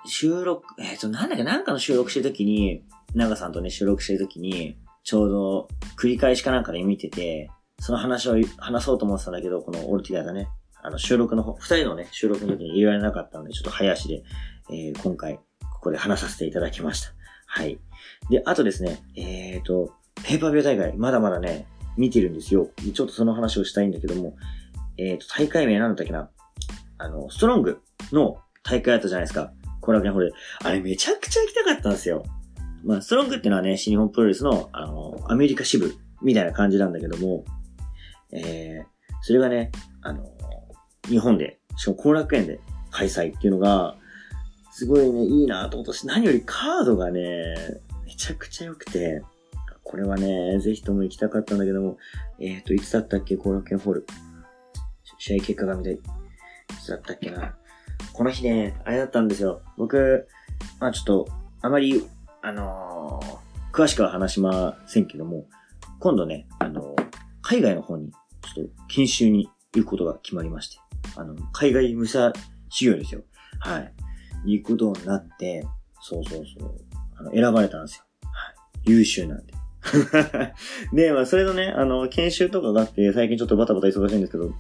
[0.06, 7.50] 収録、えっ、ー、と、なんだっけ、なんかの収録してるときに、長さんとね、収録してるときに、ちょうど繰り返しかなんかで見てて、
[7.82, 10.48] その話を話そうと思ってたんだけど、このオルティガーがね、
[10.84, 14.24] あの収録の方、二人のね、収録の時に入れられなかったので、ちょっと早足で、
[14.70, 15.40] えー、今回、
[15.74, 17.10] ここで話させていただきました。
[17.48, 17.80] はい。
[18.30, 21.66] で、あとですね、えっ、ー、と、ペーパービュー大会、まだまだね、
[21.98, 22.70] 見てるんですよ。
[22.94, 24.36] ちょっとその話をしたいんだけども、
[25.00, 26.30] えっ、ー、と、大会名なんだったっけな？
[27.00, 29.52] あの、ストロングの大会だったじゃないですか。
[29.80, 30.34] コラケンホール。
[30.64, 32.24] あれめちゃくちゃ行きたかったんですよ。
[32.84, 37.44] まあ、ストロングってのはね、新日本プロレスの、あの、アメリカ支部みたいな感じなんだけども、
[38.32, 40.26] えー、それがね、あの、
[41.08, 43.96] 日本で、しかも後楽園で開催っていうのが、
[44.72, 47.56] すごいね、いいなと思ったし、何よりカードがね、
[48.06, 49.22] めちゃくちゃ良くて、
[49.84, 51.98] これはね、ぜひとも行きたかったんだけども、
[52.40, 54.08] えっ、ー、と、いつだったっけ後楽園ホール。
[55.18, 55.94] 試合結果が見たい。
[55.94, 56.00] い
[56.82, 57.56] つだったっけな。
[58.14, 59.62] この日ね、あれだったんですよ。
[59.78, 60.28] 僕、
[60.80, 61.28] まあちょっと、
[61.62, 62.08] あまり、
[62.42, 65.46] あのー、詳しくは話しませんけども、
[66.00, 67.06] 今度ね、あのー、
[67.42, 68.12] 海外の方に、
[68.42, 70.78] ちょっと研修に行くことが決まりまして、
[71.16, 72.34] あの、海外武者
[72.70, 73.22] 修行ですよ。
[73.60, 73.94] はい。
[74.46, 75.66] 行くことになって、
[76.02, 76.76] そうそうそう、
[77.18, 78.06] あの、選ばれたんですよ。
[78.24, 78.52] は
[78.86, 78.92] い。
[78.92, 79.54] 優秀なんで。
[80.94, 84.54] で、まあ、それのね、あの、研修とかがあって、最近ちょっとバタバタ忙しいんですけど、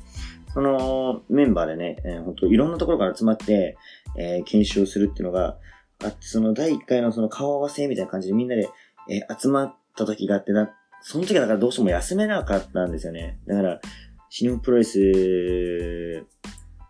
[0.54, 3.78] そのメンバーでね、えー、本当いろんなところから集まって、
[4.18, 5.58] えー、研修をするっていうのが
[6.04, 8.70] あって、その第1回のその顔合わせみたいな感じでみんなで、
[9.10, 13.40] えー、集まった時があってな、その時はだからどうしても休めなかったんですよね。
[13.48, 13.82] だから、
[14.30, 15.00] 新日本プロレス、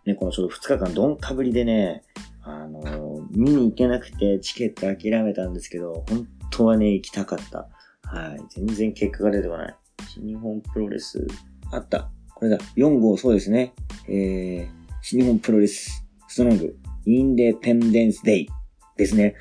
[0.06, 2.02] ね、このちょっと2日間どんかぶりでね、
[2.42, 7.68] あの、見に行けなくてチケット諦めたんですけど、本当はね、行きたかった。
[8.02, 8.40] はい。
[8.50, 9.76] 全然結果が出てこない。
[10.08, 11.26] 新日本プロレス、
[11.70, 12.10] あった。
[12.34, 12.58] これだ。
[12.76, 13.72] 4号、そうですね。
[14.08, 14.68] えー、
[15.00, 18.48] 新日本プロレス、ストロング、インデペンデンスデイ
[18.96, 19.36] ですね。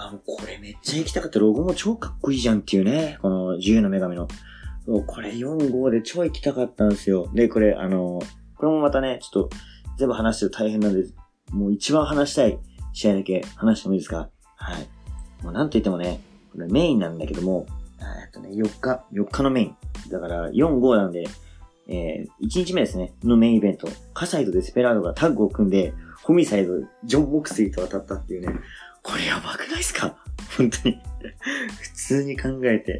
[0.00, 1.40] あ、もうこれめっちゃ行きたかった。
[1.40, 3.18] ロゴも超かっこいいじゃんっていうね。
[3.20, 4.28] この自由の女神の。
[4.86, 7.28] そう、これ4号で超行きたかったんですよ。
[7.34, 8.20] で、これ、あの、
[8.56, 9.56] これもまたね、ちょっと
[9.98, 11.14] 全部話してる大変なんです、
[11.50, 12.58] もう一番話したい
[12.92, 14.30] 試合だけ話してもいいですか？
[14.56, 14.88] はい。
[15.44, 16.20] もうなんと言ってもね、
[16.52, 17.66] これメインなんだけども、
[18.00, 19.76] えっとね、4日、4日のメイン。
[20.10, 21.26] だから、4、5なんで、
[21.88, 28.54] えー、1日目ですね、のメインイベント、カサイとデスペラードがタッグを組んで、ホミサイド、ジョン・ボクスリーと当たったっていうね、
[29.08, 30.18] これやばくないっすか？
[30.58, 31.00] 本当に
[31.80, 32.98] 普通に考えて。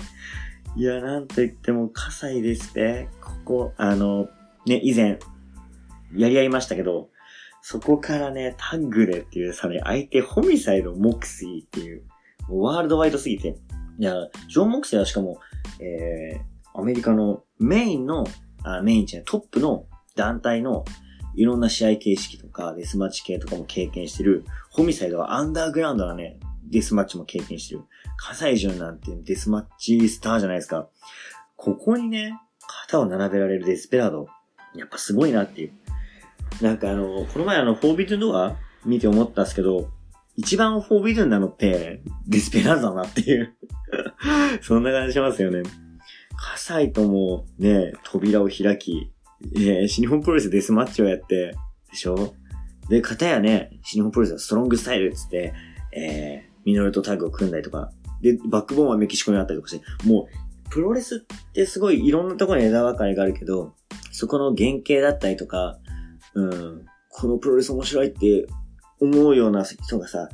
[0.75, 3.11] いや、なんと言っても、カサイですね。
[3.21, 4.29] ここ、あの、
[4.65, 5.19] ね、以前、
[6.17, 7.11] やり合いましたけど、
[7.61, 12.05] そこからね、タッグでっていうさね、相手、ホミサイド、モクスリーっていう、
[12.49, 13.59] ワールドワイドすぎて。
[13.99, 14.15] いや、
[14.49, 15.41] ジョン・モクスリーはしかも、
[15.81, 18.25] えー、アメリカのメインの
[18.63, 19.85] あメインじゃない、トップの
[20.17, 20.85] 団体の
[21.39, 27.83] いろんな試合形式とかデスマッチ系とかも経験してる、ホミサイドはアンダーグラウンドなね、デスマッチも経験してる。
[28.17, 30.89] 火災ンなんてデスマッチスターじゃないですか。
[31.55, 32.37] ここにね、
[32.87, 34.27] 肩を並べられるデスペラード。
[34.75, 35.73] やっぱすごいなっていう。
[36.61, 39.91] なんかあの、この前あの、フォービドゥンドア見て思ったんですけど、
[40.35, 43.55] 一番フォービドゥンなのって、デスペラードだなっていう
[44.63, 45.63] そんな感じしますよね。
[46.37, 49.13] 葛西ともね、扉を開き、
[49.55, 51.55] えー、新日本プロレスデスマッチをやって、
[51.91, 52.35] でしょ？
[52.89, 55.55] で、片やね、新日本プロレスはストロングスタイルっつって、
[55.93, 60.29] えー、ミノルとタッグを組んだりとか、で、バックボーンはメキシコにあったりとかして、も
[60.67, 63.75] う、プロレスってすごいいろんなところに枝分かれがあるけど、
[64.13, 65.79] そこの原型だったりとか、
[66.35, 68.47] うん、このプロレス面白いって
[69.01, 70.29] 思うような人がさ、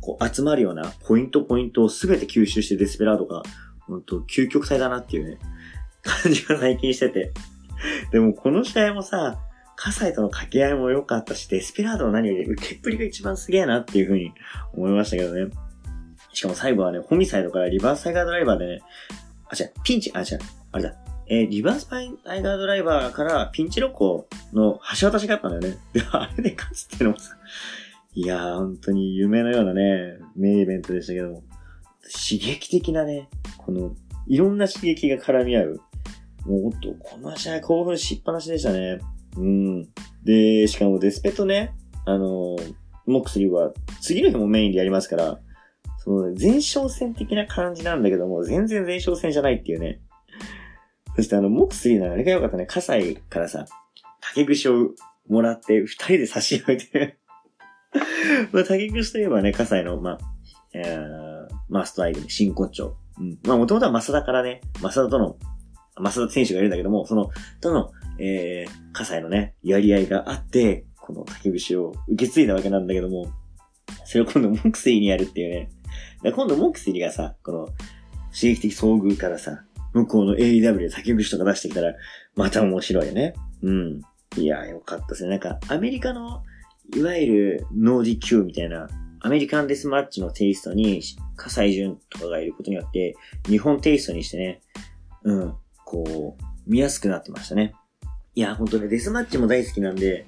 [0.00, 3.42] こう集まるようなポイントポイントをすべて吸収してデスペラードが
[3.80, 5.38] 本当究極体だなっていうね、
[6.02, 7.32] 感じが最近してて。
[8.12, 9.38] でもこの試合もさ、
[9.76, 14.32] 葛西との掛け合いも良かったし、デスペラードの何より受けっぷりが一番すげえなっていう風に
[14.72, 15.52] 思いましたけどね。
[16.32, 18.82] しかも最後はね、ホミサイドからリバースタイガードライバーでね、
[19.48, 20.38] あ、違う、ピンチ、あ、違う、
[20.72, 20.94] あれだ。
[21.30, 25.78] えー、リバースタイガードライバーからピンチロコの橋渡しがあったんだよね。
[25.92, 27.36] で、 あれで勝つっていうのもさ、
[28.14, 31.42] いやー、本当に夢のようなね、メインイベントでしたけども、
[32.02, 33.94] 刺激的なね、この、
[34.26, 35.80] いろんな刺激が絡み合う。
[36.48, 38.98] もっと、この試合興奮しっぱなしでしたね。
[39.36, 39.88] うん。
[40.24, 42.56] で、しかもデスペとね、あの、
[43.06, 45.40] モックスリーは次の日もメインでやりますから、
[45.98, 50.00] その前哨戦的な感じなんだけども、全然前哨戦じゃないっていうね。
[51.16, 53.66] そしてあの、モックスリーのあれが良かったね、葛西からさ、
[54.20, 54.90] 竹串を
[55.28, 57.18] もらって二人で差し上げて
[58.52, 60.18] まあ、竹串といえばね、葛西の、まあ、
[60.74, 62.96] えー、マストアイドル、真骨頂。
[63.18, 63.38] うん。
[63.44, 65.36] まあ、もともとはマサダからね、マサダとの、
[66.00, 67.30] マサダ選手がいるんだけども、その、
[67.60, 73.28] との、えー、葛西のね、やり合いがあって、この竹節を受け継いだわけなんだけども、
[74.04, 75.70] それを今度モクセリにやるっていうね。
[76.32, 77.66] 今度モクセリがさ、この、
[78.34, 81.94] 刺激的遭遇からさ、向こうの AEW で竹節とか出してきたら、
[82.36, 83.34] また面白いよね。
[83.62, 84.00] うん。
[84.36, 85.30] いや、よかったですね。
[85.30, 86.42] なんか、アメリカの、
[86.94, 88.88] いわゆる、 no DQ みたいな、
[89.20, 91.02] アメリカンデスマッチのテイストに、
[91.36, 93.16] 葛西純とかがいることによって、
[93.48, 94.60] 日本テイストにしてね、
[95.24, 95.54] うん、
[95.88, 97.72] こう、見やすくなってましたね。
[98.34, 100.26] いや、ほんとね、デスマッチも大好きなんで、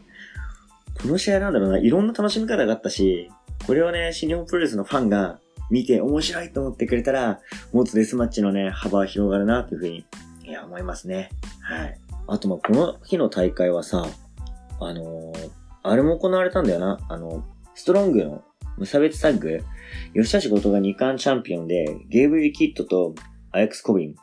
[1.02, 3.30] この試合なんだろうな、いろんな楽しみ方があったし、
[3.66, 5.38] これをね、新日本プロレスのファンが
[5.70, 7.40] 見て面白いと思ってくれたら、
[7.72, 10.06] もっとデスマッチのね、幅は広がるなというふうに、
[10.44, 11.28] いや、思いますね。
[11.60, 11.98] はい。
[12.26, 14.06] あと、ま、この日の大会はさ、
[14.80, 16.98] あのーあれも行われたんだよな。
[17.08, 17.42] あの、
[17.74, 18.44] ストロングの
[18.76, 19.60] 無差別タッグ、
[20.14, 23.14] 吉橋後藤が2冠チャンピオンで、ゲーブリキッドと
[23.50, 24.14] アレックス・コビン。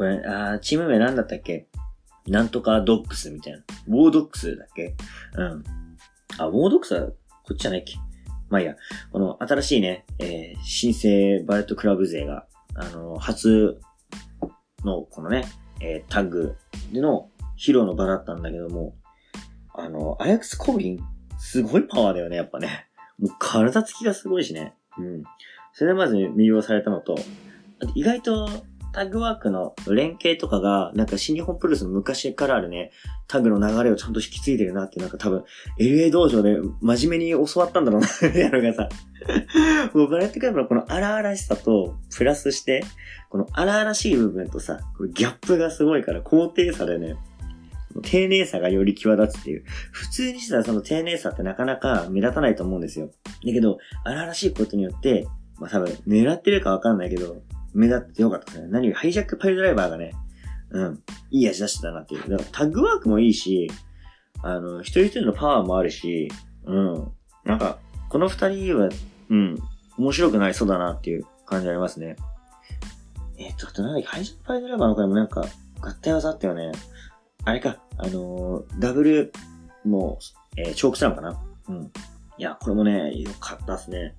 [0.00, 1.68] これ、あーチーム名なんだったっけ？
[2.26, 3.58] なんとかドックスみたいな。
[3.86, 4.94] ウォードックスだっけ？
[5.36, 5.62] うん。
[6.38, 7.14] あ、ウォードックスはこ
[7.52, 7.96] っちじゃないっけ？
[8.48, 8.76] まあいいや。
[9.12, 13.78] この新しいね、えー、新生バレットクラブ勢が、あの、初
[14.86, 15.44] のこのね、
[15.82, 16.56] えー、タッグ
[16.94, 18.94] での披露の場だったんだけども、
[19.74, 21.00] あの、アレックス・コビン、
[21.36, 22.86] すごいパワーだよね、やっぱね。
[23.18, 24.72] もう体つきがすごいしね。
[24.96, 25.22] うん。
[25.74, 27.16] それでまず魅了されたのと、
[27.82, 28.48] あと意外と
[28.92, 32.90] タグワークの連携とかが、なんか新日本プロレスの昔からあるね、
[33.28, 35.44] タグの流れをちゃんと引き継いでるなって、なんか多分、
[35.78, 38.88] LA 道場で 真面目に教わったんだろうな、 みたいなのがさ。
[39.94, 42.82] もうバレットクラブのこの荒々しさと、プラスして、
[43.28, 47.16] この荒々しい部分とさ、これギャップがすごいから、高低差でね、
[48.02, 49.64] 丁寧さがより際立つっていう。
[49.92, 53.10] 普通にしたらその丁寧さってなかなか目立たないと思うんですよ。
[53.46, 55.26] だけど、荒々しいことによって、
[55.58, 57.42] まあ多分狙ってるかわかんないけど、
[57.74, 58.68] 目立ってよかったですね。
[58.68, 60.12] 何よりハイジャックパイルドライバーがね、
[60.70, 62.28] うん、いい味出してたなっていう。
[62.28, 63.70] だからタッグワークもいいし、
[64.42, 66.30] あの、一人一人のパワーもあるし、
[66.64, 67.12] うん。
[67.44, 67.78] なんか、
[68.08, 68.88] この二人は、
[69.28, 69.58] うん、
[69.98, 72.16] 面白くなりそうだなっていう感じありますね。
[73.38, 75.44] えっと、あとなんだっけ、ハイジャックパイルドライバーの他にもなんか、
[75.80, 76.72] 合体技あったよね。
[77.44, 79.32] あれか、あのーダブル、
[79.84, 80.18] も
[80.56, 81.92] う、えーチョークスラムかなうん。
[82.38, 84.14] いや、これもね、良かったですね。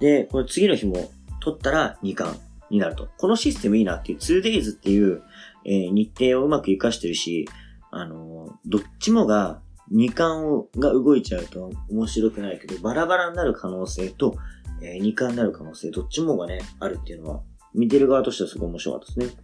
[0.00, 1.10] で、これ次の日も
[1.40, 2.38] 取ったら2冠
[2.70, 3.08] になると。
[3.16, 5.22] このシステムいいなっていう 2days っていう、
[5.64, 7.48] えー日程をうまく活かしてるし、
[7.90, 9.60] あのーどっちもが
[9.92, 14.36] 2冠をが動いちゃうと面白くないけど、バラバラになる可能性と、
[14.82, 17.40] え2冠になる可能性、どっちもがね、あるっていうのは、
[17.74, 19.42] 見てる側としてはすごい面白かったですね。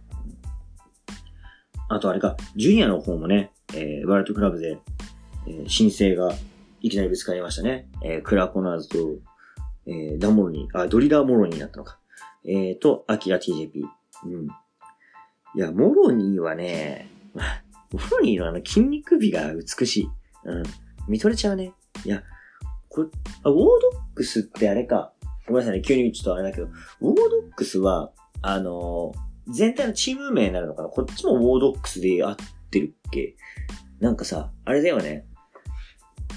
[1.89, 4.77] あとあれか、ジュニアの方もね、えー、ワールドクラブで、
[5.47, 6.33] えー新生が
[6.81, 7.87] いきなりぶつかりましたね。
[8.03, 8.97] えー、クラコナーズと、
[9.87, 11.99] えー、ダモロニー、あ、ドリラーモロニーになったのか。
[12.47, 13.83] えー、と、アキラ TJP。
[14.25, 14.47] うん。
[15.55, 17.09] いや、モロニーはね、
[17.91, 20.09] モロニーのあの筋肉美が美しい。
[20.45, 20.63] うん。
[21.07, 21.73] 見とれちゃうね。
[22.03, 22.23] いや、
[22.89, 23.09] これ、
[23.43, 23.71] あ、ウォードッ
[24.15, 25.13] クスってあれか。
[25.47, 26.67] ごめんなさいね、急にちょっとあれだけど、
[27.01, 32.35] ウォードックスは、あのー全体のチーム名になるのかなこっちもウォードックスで合っ
[32.71, 33.35] てるっけ
[33.99, 35.25] なんかさ、あれだよね。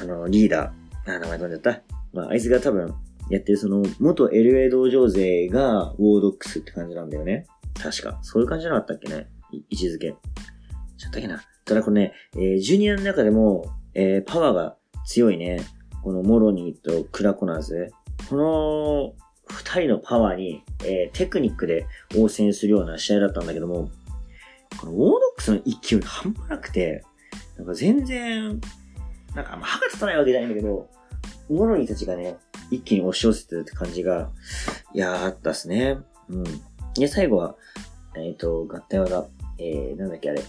[0.01, 1.17] あの、リーダー。
[1.17, 1.83] あ、名前飛んじゃった。
[2.13, 2.95] まあ、あいつが多分、
[3.31, 7.47] やってるその、元 LA 道場勢が、ウォードックスって感じなんだよね。
[7.81, 8.19] 確か。
[8.23, 9.29] そういう感じじゃなかったっけね？
[9.53, 10.15] 位置づけ。
[10.97, 11.43] ちゃったっけな。
[11.65, 15.61] ただこれね、えージュニアの中でも、えーパワーが強いね。
[16.03, 17.91] このモロニーとクラコナーズ。
[18.29, 19.15] この、
[19.55, 21.87] 二人のパワーに、えーテクニックで
[22.17, 23.91] 応戦するような試合だったんだけども、
[24.81, 27.03] このウォードックスの勢い半端なくて、
[27.57, 28.61] なんか全然、
[29.35, 30.89] なんかあんま歯が立たないわけじゃないんだけど、
[31.49, 32.37] モロニーたちがね、
[32.71, 34.31] 一気に押し寄せてるって感じが、
[34.95, 35.99] いやー、あったっすね。
[36.29, 36.45] うん。
[36.95, 37.57] で、最後は、
[38.17, 39.27] えっ、と、合体技、
[39.59, 40.43] えー、なんだっけあれ、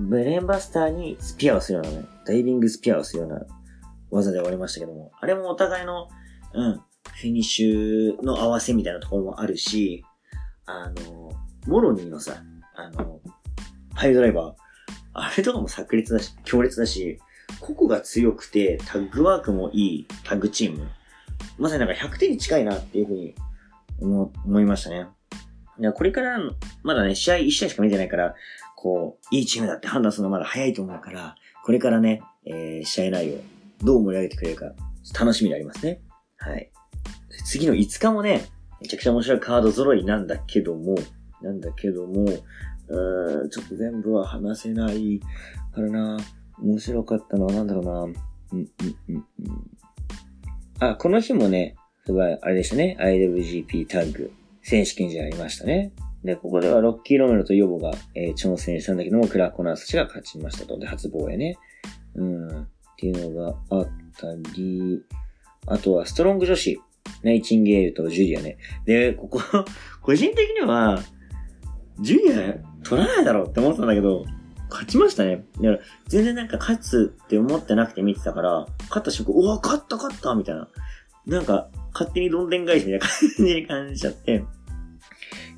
[0.00, 3.42] ブレンバスターにスピアをするようなね、ダイビングスピアをするような
[4.10, 6.08] 技で終わりましたけども、あれもお互いの、
[6.52, 10.04] うん、フィニッシュの合わせみたいなところもあるし、
[10.66, 11.32] あの、
[11.66, 12.42] モロニーのさ、
[12.74, 13.20] あの、
[13.94, 14.54] ハイドライバー、
[15.12, 17.18] あれとかも炸裂だし、強烈だし、
[17.60, 20.88] 個々が強くて、タッグワークもいいタッグチーム。
[21.58, 23.34] まさになんか100点に近いなっていうふうに
[24.00, 25.06] 思思いましたね。
[25.78, 26.38] いや、これから、
[26.82, 28.34] まだね、試合1試合しか見てないから、
[28.76, 33.38] こう、いいチームだって判断するのはまだ早いと思うから、これからね、えー、試合内容、
[33.82, 34.66] どう盛り上げてくれるか、
[35.18, 36.00] 楽しみでありますね。
[36.36, 36.70] はい。
[37.46, 38.44] 次の5日もね、
[38.80, 40.94] めちゃくちゃ面白いカード揃いなんだけども、
[41.42, 42.24] なんだけども、
[42.88, 45.20] うーん、ちょっと全部は話せない
[45.74, 46.18] からな。
[46.62, 48.00] 面白かったのはなんだろうな。
[48.02, 48.12] うん、
[48.52, 48.68] うん、
[49.08, 49.24] うん、うん。
[50.80, 51.76] あ、この日もね、
[52.42, 52.96] あれでしたね。
[53.00, 54.32] IWGP タッグ
[54.62, 55.92] 選手権じゃありましたね。
[56.24, 60.78] で、ここではロッキー・ロメロとヨボが、えー挑戦したんだけども、クラコナースたちが勝ちましたと。
[60.78, 61.56] で、初防衛ね。
[62.14, 62.62] うん。
[62.62, 65.02] っていうのがあったり、
[65.66, 66.80] あとはストロング女子、
[67.22, 68.56] ナイチンゲールとジュリアね。
[68.86, 69.40] で、ここ、
[70.02, 71.02] 個人的には、
[72.00, 74.24] ジュリア取らないだろうって思ってたんだけど、
[74.74, 75.44] 勝ちましたね。
[75.60, 80.68] だから全然なんか勝つって思ってなくて見てたから、勝った瞬間、うわ、勝った勝ったみたいな。
[81.26, 83.10] なんか、勝手にどんでん返しみたいな感
[83.46, 84.44] じに感じちゃって。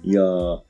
[0.02, 0.60] いやー、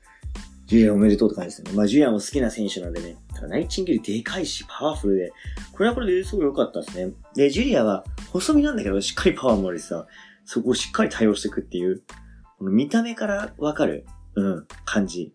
[0.65, 1.77] ジュリアおめでとうって感じですね。
[1.77, 3.17] まあ、ジュリアも好きな選手なんでね。
[3.35, 5.33] ただナイチンゲールでかいし、パワフルで、
[5.73, 7.13] これはこれですごい良かったですね。
[7.35, 10.07] で、ジュリアは細身なんだけど、しっかりパワーもあるしさ、
[10.45, 12.01] そこをしっかり対応していくっていう、
[12.57, 14.05] この見た目からわかる、
[14.35, 15.33] うん、感じ。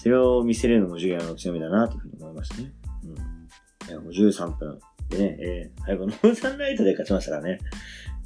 [0.00, 2.72] それを見せれるのもジュリアの強みだな、というふうに思いましたね。
[3.90, 4.08] うん。
[4.10, 4.78] 53分。
[5.08, 7.58] でね、えー、最後、ノーザンライトで勝ちましたからね。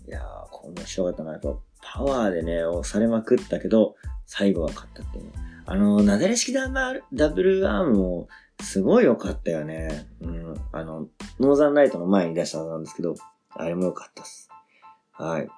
[0.08, 1.32] いやー、こんな白かったな。
[1.32, 3.96] やっぱ、パワーでね、押されまくったけど、
[4.26, 5.32] 最後は勝ったっていうね。
[5.66, 8.28] あの、なだれ式ダブルアームも、
[8.62, 10.06] すごい良かったよね。
[10.20, 10.54] うん。
[10.72, 13.14] あの、ノーザンライトの前に出したはずなんですけど、
[13.50, 14.48] あれも良かったっす。
[15.12, 15.48] はい。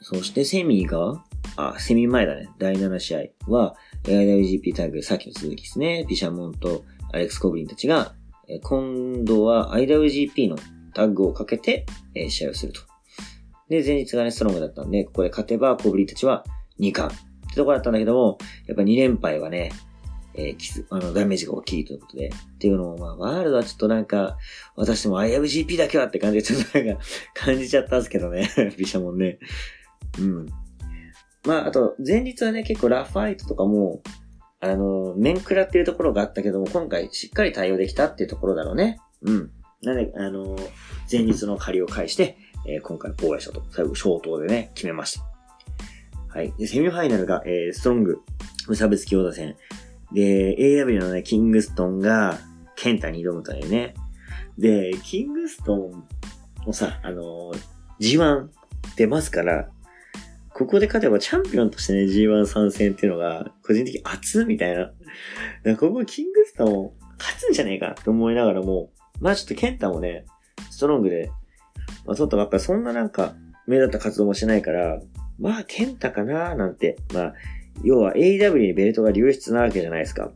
[0.00, 1.24] そしてセミが、
[1.56, 2.48] あ、セミ前だね。
[2.58, 6.04] 第7試合は、IWGP タッグ、さっきの続きですね。
[6.08, 8.14] ピシャモンとアレックス・コブリンたちが、
[8.48, 10.56] え今度は IWGP の
[10.94, 12.80] タッグをかけて、え試合をすると。
[13.68, 16.44] で、前日がね、ストロングだったんで、ここで勝てば、コブリンたちは
[16.80, 19.70] 2冠ってとこだったんだけども、やっぱ2連敗はね、
[20.34, 22.28] えー、傷、あの、ダメージが大きいということで。
[22.28, 24.38] っていうのを、まあ、ワールドはちょっとなんか、
[24.76, 27.02] 私も IWGP だけはって感じで、ちょっとなんか、
[27.34, 28.48] 感じちゃったんですけどね。
[28.78, 29.38] ビシャモンね。
[30.18, 30.46] うん。
[31.46, 34.02] まあ、あと、前日はね、結構ラファイトとかも、
[34.60, 39.00] あの、面食らっていうところがあったけども、今回しっかり対応できたっていうところだろうね。
[39.22, 39.50] うん。
[39.82, 40.56] なんで、あの、
[41.10, 43.64] 前日の借りを返して、えー、今回防衛したと。
[43.70, 45.24] 最後、消灯でね、決めました。
[46.28, 46.54] はい。
[46.56, 48.20] で、セミファイナルが、えー、ストロング、
[48.68, 49.56] 無差別強打戦。
[50.12, 52.38] で、AW のね、キングストンが、
[52.76, 53.94] ケンタに挑むというね。
[54.58, 56.04] で、キングストン
[56.66, 57.58] もさ、あのー、
[58.00, 58.48] G1
[58.96, 59.68] 出ますから、
[60.54, 64.84] ここで勝てばチャンピオンとしてね、G1 参戦っていうのが、個人的に熱みたいな。
[64.84, 64.94] だか
[65.64, 70.24] らここキングストン勝つんじゃねえかと思いながらも、まあちょっとケンタもね、
[70.70, 71.30] ストロングで、
[72.04, 73.34] まあちょっとやっぱそんななんか、
[73.66, 75.00] 目立った活動もしないから、
[75.38, 77.34] まあケンタかななんて、まあ、
[77.84, 80.30] 要は AW にベルトが流出なわけじゃないですか。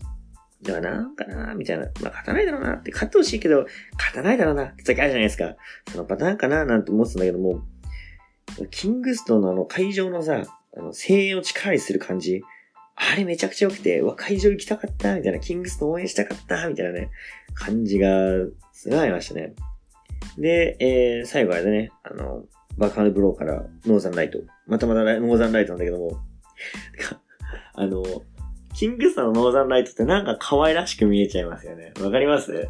[0.62, 1.84] だからなんかなみたいな。
[2.00, 3.66] まあ勝たないだろうなって、勝ってほしいけど、
[3.98, 5.56] 勝たないだろうなって時あるじゃないですか。
[5.90, 7.62] そのパターンかななんて思ってたんだけども、
[8.70, 10.42] キングストンのあの会場のさ、
[10.76, 12.42] あの声援を力にする感じ。
[12.96, 17.10] あれめちゃくちゃ良くて、わ、会場行きたかったみたいな、キングストン応援したかったみたいなね、
[17.54, 18.08] 感じが、
[18.72, 19.54] すごいありましたね。
[20.38, 22.44] で、えー、最後はね、あの、
[22.78, 24.38] バックハンドブローからノーザンライト。
[24.66, 26.18] またまたノーザンライトなんだけども、
[27.74, 28.02] あの、
[28.74, 31.92] キングストンのノーザンライトってなんか可愛らしく見えちゃいますよね。
[32.00, 32.68] わかります？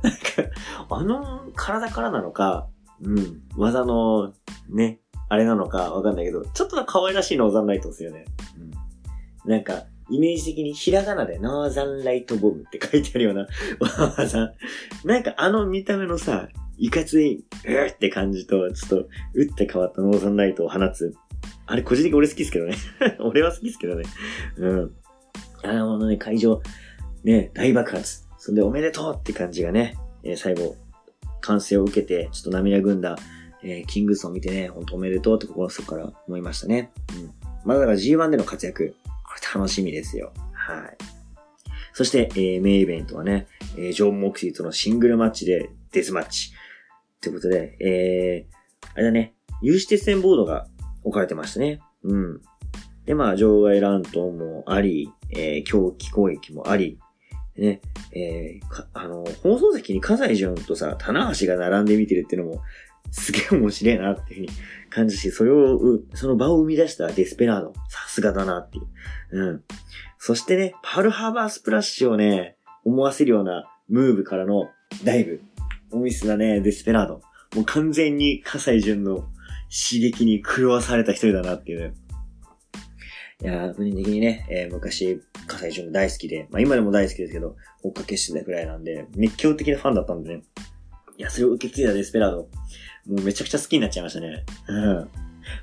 [0.89, 2.69] あの体からなのか、
[3.03, 4.33] うん、技の
[4.69, 8.25] ね、あれなのかわかんないけど、ちょっと可愛らしいノーザンライトですよね。
[9.45, 9.51] うん。
[9.51, 13.47] なんか、イメージ的にひらがなでノーザンライトボムって書いてあるような
[14.17, 14.53] 技。
[15.05, 21.15] なんかあの見た目のさ、いかつい、うーって感じと、ちょっと、打って変わったノーザンライトを放つ。
[21.67, 22.77] あれ、個人的に俺好きですけどね。
[23.21, 24.05] 俺は好きですけどね。
[24.59, 24.95] うん。
[25.65, 26.63] あのね、会場、
[27.25, 28.25] ね、大爆発。
[28.39, 30.77] そんで、おめでとうって感じがね、えー、最後、
[31.41, 33.17] 歓声を受けて、ちょっと涙ぐんだ
[33.69, 36.93] えー、キングスを見てね、ほんとおめでとうって心の底から思いましたね。
[37.17, 37.35] うん。
[37.65, 40.33] まだだから G1 での活躍、これ楽しみですよ。
[40.53, 40.97] はい。
[41.93, 46.53] そして、えー、メインイベントはね、えー、ジョン・モクシーとのシングルマッチでデスマッチ。
[47.17, 50.69] ってことで、えー、あれだね、有刺鉄線ボードが
[51.03, 51.81] 置かれてましたね。
[52.05, 52.41] うん。
[53.05, 56.99] で、まあ、場外乱闘もあり、えー、狂気攻撃もあり、
[57.57, 57.81] ね、
[58.13, 62.63] えー、あの、放送席に葛西潤とさ、棚橋が並んで見てるっていうのも、
[63.11, 64.59] すげえ面白いなっていうふうに
[64.91, 65.79] 感じし、それを、
[66.15, 68.87] その場を生み出したデスペラード、さすがだなっていう。
[69.33, 69.65] うん。
[70.19, 74.69] そしてね、パールハーバースプラッシュをね、思わせるようなムーブからの
[75.05, 75.41] ダイブ。
[75.93, 77.21] オミスだね、デスペラード。
[77.55, 79.17] もう完全に葛西潤の
[79.69, 81.95] 刺激に狂わされた一人だなっていうね。
[83.43, 90.43] いやー、個人的にね、えー、昔、葛西潤大好きで、まあ今でも大好きですけど、追っかけしてたくらいなんで、熱狂的なファンだったんでね。
[91.19, 92.49] いや、それを受け継いだデスペラード。
[93.09, 94.45] もうめちゃくちゃ好きになっちゃいましたね。
[94.69, 95.11] うん。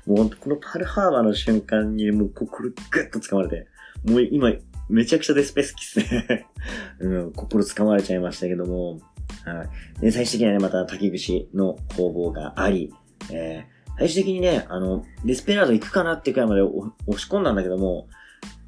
[0.06, 3.66] もうこのパルハーバーの瞬間にもう心グッと掴まれて、
[4.04, 4.52] もう今
[4.88, 6.46] めちゃくちゃデスペ好きっすね。
[7.00, 9.00] うん、心掴まれちゃいましたけども、
[9.44, 9.64] は
[9.98, 10.00] い。
[10.00, 12.92] で、最終的にはね、また滝口の攻防があり、
[13.32, 18.08] えー、最終的にね、あの、デスペラード行くかなってくらいまで押し込んだんだけども、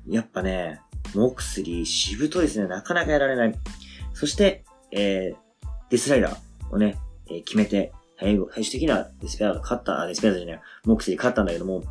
[0.08, 0.80] やっぱね、
[1.14, 2.68] モクスリー、しぶといですね。
[2.68, 3.54] なかなかやられない。
[4.12, 5.36] そして、えー、
[5.90, 6.96] デスライダーをね、
[7.28, 11.82] えー、決めて、最後、最終的にはデスペラード勝った、デスペラードじゃない、モクスリ勝ったんだけども、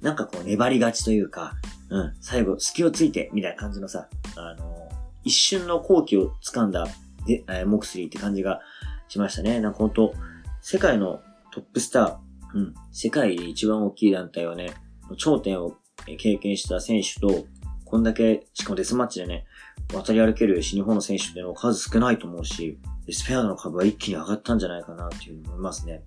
[0.00, 1.54] なんかこう粘りがちというか、
[1.90, 4.88] うん、最後、隙をついて、みたいな感じのさ、あの
[5.24, 6.86] 一瞬の好機を掴んだ、
[7.26, 8.60] で、えー、モクスリーって感じが
[9.08, 9.60] しましたね。
[9.60, 10.14] なんかほんと、
[10.62, 11.20] 世界の
[11.52, 14.72] トップスター、うん、世界で一番大きい団体をね、
[15.16, 15.74] 頂点を
[16.18, 17.46] 経験した選手と、
[17.84, 19.46] こんだけ、しかもデスマッチでね、
[19.92, 22.78] 渡り歩ける新日本の選手っていうのは数少ないと思うし、
[23.12, 26.02] スペアの株は一気に上がったんじゃないかなっていうふうに思いますね。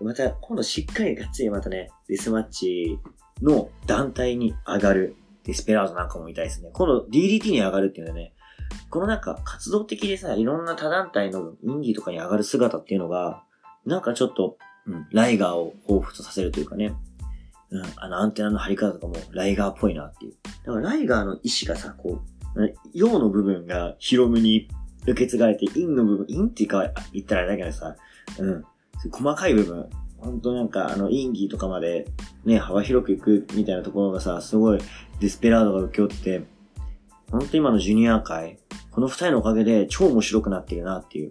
[0.00, 2.98] また、今度しっかりがっつりまたね、デスマッチ
[3.42, 6.70] の団体に上がるデスペラードなんかもいたいですね。
[6.72, 8.34] 今度 DDT に上がるっていうのはね、
[8.90, 13.42] このなんか活動的でさ、いろんな他団体のインディとかに上がる姿っていうのが、
[13.84, 16.94] なんかちょっと、うん、ライガーを彷彿とさせるというかね、
[17.70, 20.34] うん、あのアンテナの張り方とかもライガーっぽいなっていう。
[20.64, 22.20] だからライガーの意志がさ、こ
[22.54, 24.68] う、陽の部分がヒロムに
[25.06, 27.96] 受け継がれて、陰の部分、陰っていうか言ったらあれだけどさ、
[28.38, 28.64] うん、
[29.10, 29.88] 細かい部分、
[30.18, 32.06] 本当なんかあの、インギーとかまで
[32.44, 34.80] ね、幅広くいくみたいなところがさ、すごい
[35.20, 36.42] デスペラードが受け負って、
[37.30, 38.58] 本当今のジュニア界、
[38.90, 41.30] この二人のおかげで超面白くなってるなっていう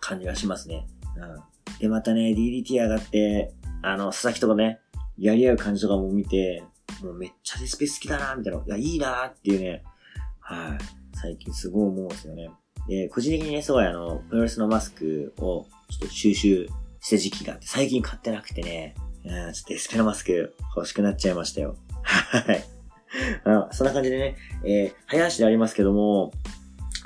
[0.00, 0.86] 感じがしますね。
[1.16, 1.78] うん。
[1.78, 4.80] で、またね、DDT 上がって、あの、佐々木とかね、
[5.18, 6.62] やり合う感じとかも見て、
[7.02, 8.60] もうめっちゃデスペ好きだな、みたいな。
[8.60, 9.82] いや、いいなっていうね、
[10.40, 10.78] はい。
[11.14, 12.50] 最近すごい思うんですよね。
[12.90, 16.68] で、個人的にね、すごいあの、プロレスのマスクをちょっと収集
[17.00, 21.76] した時期があって、最近買ってなくてね、うん、ちょっとデスペのマスク欲しくなっちゃいましたよ。
[22.02, 22.64] はい。
[23.44, 26.32] あそんな感じでね、えー、早足でありますけども、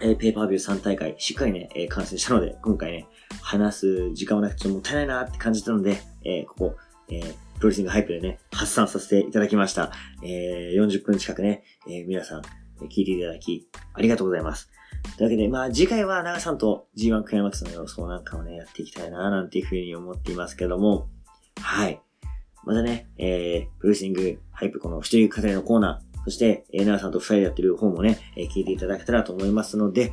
[0.00, 3.06] えー、ペーパービュー3大会、しっかりね、えー、完成したので、今回ね、
[3.42, 6.76] 話す時間もなくてもったいないなって感じたので、えー、ここ、
[7.10, 9.92] えー、プロレスリングハイプでね、発散させていただきました。
[10.22, 12.42] えー、40分近くね、えー、皆さん、
[12.88, 14.70] 聞いていただき、ありがとうございます。
[15.16, 21.08] というわけで、まあ次回は長さんと G1 クライマックスの予想なんかをね、やっていきたいな、なんていうふうに思っていますけども、
[21.60, 22.00] はい。
[22.64, 30.12] またね、えー、プロレスリングハイプこの一人語りのコーナー、そして、えー、長さんと二人でやってる方もね、えー、聞いていただけたらと思いますので、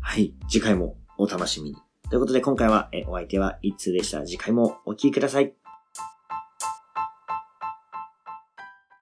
[0.00, 1.76] はい、次回もお楽しみに。
[2.10, 4.26] ということで今回は、えー、お相手は一通でした。
[4.26, 5.61] 次回もお聴きください。